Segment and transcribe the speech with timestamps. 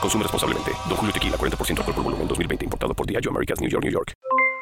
[0.00, 0.72] Consume responsablemente.
[0.88, 2.64] Don Julio Tequila, 40% alcohol por volumen, 2020.
[2.64, 4.12] Importado por Diageo Americas, New York, New York.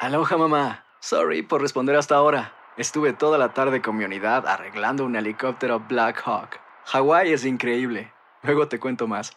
[0.01, 0.85] Aloha, mamá.
[0.99, 2.53] Sorry por responder hasta ahora.
[2.77, 6.59] Estuve toda la tarde con mi unidad arreglando un helicóptero Black Hawk.
[6.85, 8.11] Hawái es increíble.
[8.43, 9.31] Luego te cuento más.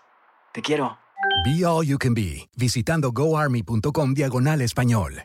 [0.52, 0.98] Te quiero.
[1.44, 5.24] Be All You Can Be, visitando goarmy.com diagonal español.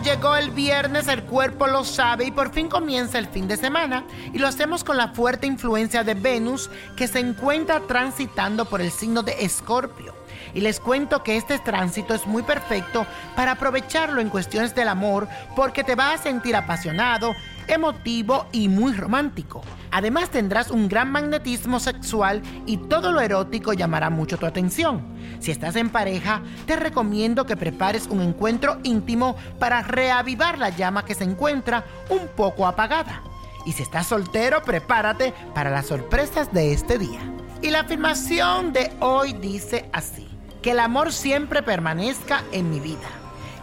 [0.00, 4.04] Llegó el viernes, el cuerpo lo sabe y por fin comienza el fin de semana.
[4.32, 8.90] Y lo hacemos con la fuerte influencia de Venus que se encuentra transitando por el
[8.90, 10.14] signo de Escorpio.
[10.54, 13.06] Y les cuento que este tránsito es muy perfecto
[13.36, 17.32] para aprovecharlo en cuestiones del amor porque te vas a sentir apasionado,
[17.68, 19.62] emotivo y muy romántico.
[19.90, 25.02] Además tendrás un gran magnetismo sexual y todo lo erótico llamará mucho tu atención.
[25.40, 31.04] Si estás en pareja, te recomiendo que prepares un encuentro íntimo para reavivar la llama
[31.04, 33.22] que se encuentra un poco apagada.
[33.66, 37.20] Y si estás soltero, prepárate para las sorpresas de este día.
[37.60, 40.28] Y la afirmación de hoy dice así,
[40.62, 43.21] que el amor siempre permanezca en mi vida.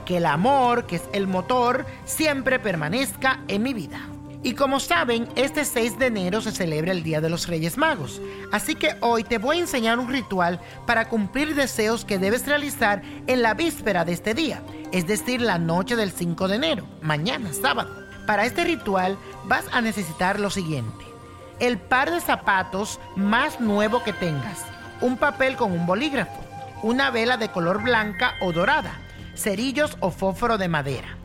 [0.09, 3.99] Que el amor, que es el motor, siempre permanezca en mi vida.
[4.41, 8.19] Y como saben, este 6 de enero se celebra el Día de los Reyes Magos.
[8.51, 13.03] Así que hoy te voy a enseñar un ritual para cumplir deseos que debes realizar
[13.27, 17.53] en la víspera de este día, es decir, la noche del 5 de enero, mañana,
[17.53, 17.95] sábado.
[18.25, 19.15] Para este ritual
[19.45, 21.05] vas a necesitar lo siguiente.
[21.59, 24.65] El par de zapatos más nuevo que tengas,
[25.01, 26.43] un papel con un bolígrafo,
[26.81, 28.99] una vela de color blanca o dorada,
[29.39, 31.17] cerillos o fósforo de madera.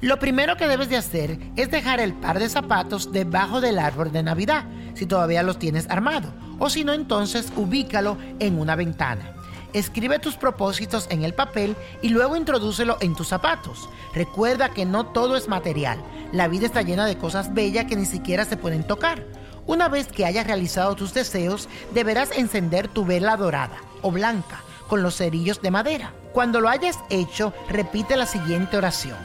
[0.00, 4.12] Lo primero que debes de hacer es dejar el par de zapatos debajo del árbol
[4.12, 4.64] de Navidad,
[4.94, 9.34] si todavía los tienes armado, o si no entonces ubícalo en una ventana.
[9.72, 13.88] Escribe tus propósitos en el papel y luego introdúcelo en tus zapatos.
[14.14, 15.98] Recuerda que no todo es material.
[16.32, 19.26] La vida está llena de cosas bellas que ni siquiera se pueden tocar.
[19.66, 25.02] Una vez que hayas realizado tus deseos, deberás encender tu vela dorada o blanca con
[25.02, 26.12] los cerillos de madera.
[26.32, 29.16] Cuando lo hayas hecho, repite la siguiente oración.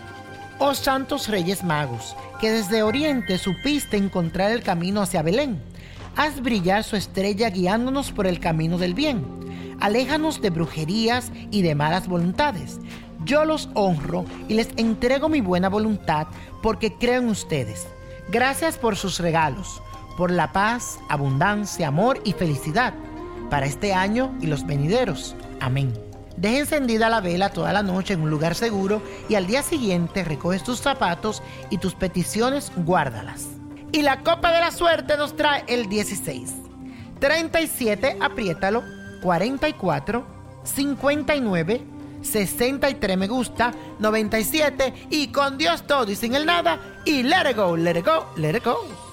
[0.59, 5.61] Oh santos reyes magos, que desde Oriente supiste encontrar el camino hacia Belén.
[6.15, 9.25] Haz brillar su estrella guiándonos por el camino del bien.
[9.79, 12.79] Aléjanos de brujerías y de malas voluntades.
[13.25, 16.27] Yo los honro y les entrego mi buena voluntad
[16.61, 17.87] porque creo en ustedes.
[18.29, 19.81] Gracias por sus regalos,
[20.17, 22.93] por la paz, abundancia, amor y felicidad
[23.49, 25.35] para este año y los venideros.
[25.63, 25.93] Amén.
[26.35, 30.25] Deja encendida la vela toda la noche en un lugar seguro y al día siguiente
[30.25, 33.47] recoges tus zapatos y tus peticiones guárdalas.
[33.93, 36.53] Y la copa de la suerte nos trae el 16,
[37.19, 38.83] 37, apriétalo,
[39.21, 40.25] 44,
[40.65, 41.81] 59,
[42.21, 47.55] 63 me gusta, 97 y con Dios todo y sin el nada y let it
[47.55, 49.12] go, let it go, let it go.